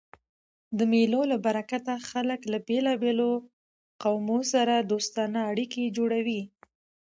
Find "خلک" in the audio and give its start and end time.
2.09-2.39